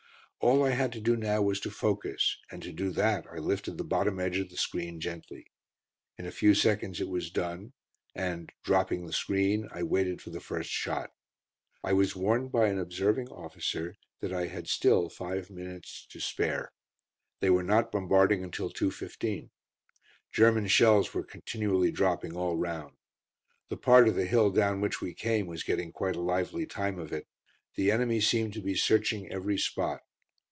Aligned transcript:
All 0.43 0.63
I 0.65 0.71
had 0.71 0.91
to 0.93 0.99
do 0.99 1.15
now 1.15 1.43
was 1.43 1.59
to 1.59 1.69
focus, 1.69 2.35
and 2.49 2.63
to 2.63 2.71
do 2.73 2.89
that 2.93 3.27
I 3.31 3.37
lifted 3.37 3.77
the 3.77 3.83
bottom 3.83 4.19
edge 4.19 4.39
of 4.39 4.49
the 4.49 4.57
screen 4.57 4.99
gently. 4.99 5.45
In 6.17 6.25
a 6.25 6.31
few 6.31 6.55
seconds 6.55 6.99
it 6.99 7.09
was 7.09 7.29
done, 7.29 7.73
and 8.15 8.51
dropping 8.63 9.05
the 9.05 9.13
screen, 9.13 9.67
I 9.71 9.83
waited 9.83 10.19
for 10.19 10.31
the 10.31 10.39
first 10.39 10.71
shot. 10.71 11.11
I 11.83 11.93
was 11.93 12.15
warned 12.15 12.51
by 12.51 12.69
an 12.69 12.79
observing 12.79 13.27
officer 13.29 13.93
that 14.19 14.33
I 14.33 14.47
had 14.47 14.67
still 14.67 15.09
five 15.09 15.51
minutes 15.51 16.07
to 16.09 16.19
spare. 16.19 16.71
They 17.39 17.51
were 17.51 17.61
not 17.61 17.91
bombarding 17.91 18.43
until 18.43 18.71
2.15. 18.71 19.51
German 20.31 20.65
shells 20.65 21.13
were 21.13 21.23
continually 21.23 21.91
dropping 21.91 22.35
all 22.35 22.57
round. 22.57 22.97
The 23.69 23.77
part 23.77 24.07
of 24.07 24.15
the 24.15 24.25
hill 24.25 24.49
down 24.49 24.81
which 24.81 25.01
we 25.01 25.13
came 25.13 25.45
was 25.45 25.61
getting 25.63 25.91
quite 25.91 26.15
a 26.15 26.19
lively 26.19 26.65
time 26.65 26.97
of 26.97 27.13
it. 27.13 27.27
The 27.75 27.91
enemy 27.91 28.19
seemed 28.21 28.53
to 28.53 28.61
be 28.63 28.73
searching 28.73 29.31
every 29.31 29.59
spot. 29.59 29.99